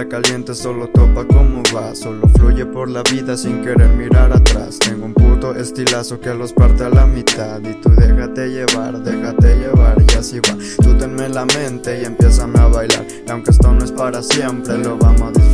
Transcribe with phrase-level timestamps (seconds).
[0.00, 1.94] está caliente, solo topa como va.
[1.94, 4.78] Solo fluye por la vida sin querer mirar atrás.
[4.78, 7.60] Tengo un puto estilazo que los parte a la mitad.
[7.60, 10.56] Y tú déjate llevar, déjate llevar y así va.
[10.82, 13.06] Tú tenme la mente y empiezan a bailar.
[13.26, 15.49] Y aunque esto no es para siempre, lo vamos a disfrutar.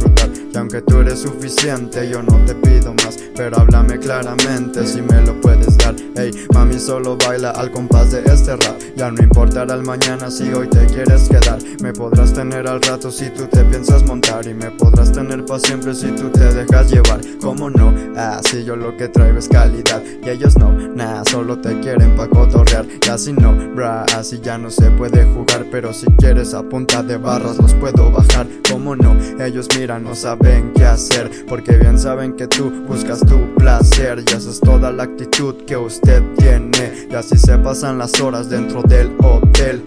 [0.56, 3.18] Aunque tú eres suficiente, yo no te pido más.
[3.36, 5.94] Pero háblame claramente si me lo puedes dar.
[6.16, 8.80] Hey, mami, solo baila al compás de este rap.
[8.96, 11.58] Ya no importará el mañana si hoy te quieres quedar.
[11.82, 14.46] Me podrás tener al rato si tú te piensas montar.
[14.46, 17.20] Y me podrás tener para siempre si tú te dejas llevar.
[17.42, 17.94] ¿Cómo no?
[18.16, 20.02] Ah, si yo lo que traigo es calidad.
[20.24, 22.86] Y ellos no, nah, solo te quieren pa' cotorrear.
[23.06, 25.66] Y así no, bra, así ya no se puede jugar.
[25.70, 28.46] Pero si quieres a punta de barras los puedo bajar.
[28.70, 29.14] ¿Cómo no?
[29.38, 31.30] Ellos miran, no saben qué hacer.
[31.48, 34.22] Porque bien saben que tú buscas tu placer.
[34.26, 37.06] Y esa es toda la actitud que usted tiene.
[37.10, 39.84] Y así se pasan las horas dentro del hotel.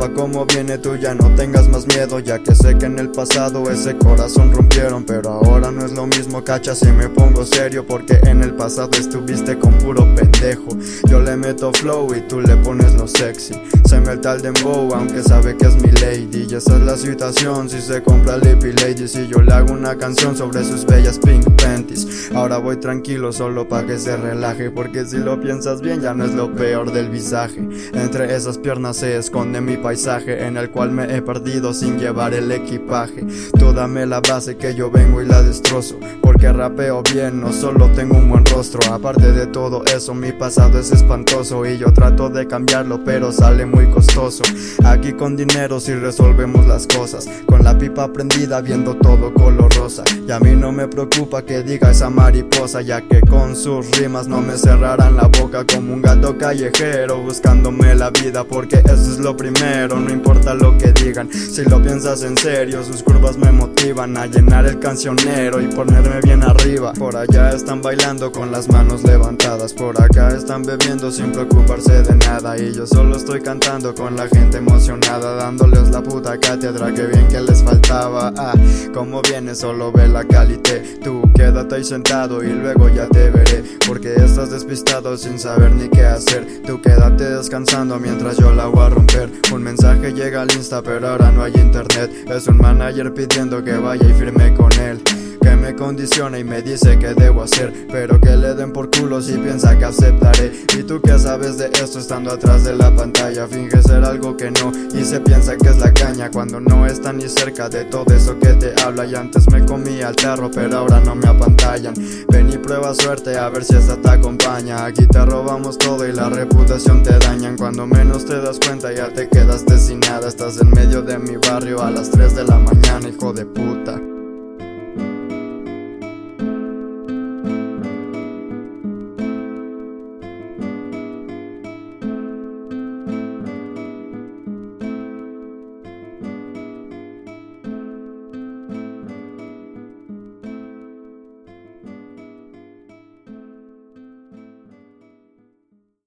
[0.00, 3.10] Topa como viene tú ya no tengas más miedo Ya que sé que en el
[3.10, 7.86] pasado ese corazón rompieron Pero ahora no es lo mismo cacha si me pongo serio
[7.86, 10.68] Porque en el pasado estuviste con puro pendejo.
[11.08, 13.54] Yo le meto flow y tú le pones lo sexy.
[13.86, 16.46] Se me el tal dembow aunque sabe que es mi lady.
[16.50, 19.96] Y esa es la situación si se compra Lippy Lady Si yo le hago una
[19.96, 22.30] canción sobre sus bellas pink panties.
[22.34, 26.24] Ahora voy tranquilo solo pa' que se relaje Porque si lo piensas bien ya no
[26.24, 27.60] es lo peor del visaje.
[27.92, 32.52] Entre esas piernas se esconde mi en el cual me he perdido sin llevar el
[32.52, 33.26] equipaje.
[33.58, 37.90] Tú dame la base que yo vengo y la destrozo, porque rapeo bien, no solo
[37.90, 42.28] tengo un buen rostro, aparte de todo eso mi pasado es espantoso y yo trato
[42.28, 44.44] de cambiarlo pero sale muy costoso.
[44.84, 50.04] Aquí con dinero si resolvemos las cosas, con la pipa prendida viendo todo color rosa.
[50.24, 54.28] Y a mí no me preocupa que diga esa mariposa, ya que con sus rimas
[54.28, 59.18] no me cerrarán la boca como un gato callejero buscándome la vida porque eso es
[59.18, 61.30] lo primero no importa lo que digan.
[61.32, 66.20] Si lo piensas en serio, sus curvas me motivan a llenar el cancionero y ponerme
[66.22, 66.92] bien arriba.
[66.92, 72.14] Por allá están bailando con las manos levantadas, por acá están bebiendo sin preocuparse de
[72.16, 72.58] nada.
[72.58, 77.26] Y yo solo estoy cantando con la gente emocionada, dándoles la puta cátedra que bien
[77.28, 78.32] que les faltaba.
[78.36, 78.54] Ah,
[78.92, 80.98] como viene, solo ve la calité.
[81.02, 85.88] Tú quédate ahí sentado y luego ya te veré, porque estás despistado sin saber ni
[85.88, 86.46] qué hacer.
[86.66, 89.30] Tú quédate descansando mientras yo la voy a romper.
[89.52, 92.10] Un mensaje llega al Insta pero ahora no hay internet.
[92.28, 95.00] Es un manager pidiendo que vaya y firme con él
[95.40, 99.20] que me condiciona y me dice que debo hacer Pero que le den por culo
[99.20, 100.52] si piensa que aceptaré.
[100.78, 104.50] Y tú que sabes de esto estando atrás de la pantalla Finge ser algo que
[104.50, 108.14] no y se piensa que es la caña Cuando no está ni cerca de todo
[108.14, 109.06] eso que te habla.
[109.06, 111.94] Y antes me comía el tarro pero ahora no me apantallan.
[112.28, 114.84] Ven y prueba suerte a ver si esta te acompaña.
[114.84, 117.56] Aquí te robamos todo y la reputación te dañan.
[117.56, 120.28] Cuando menos te das cuenta ya te quedaste sin nada.
[120.28, 124.00] Estás en medio de mi barrio a las 3 de la mañana hijo de puta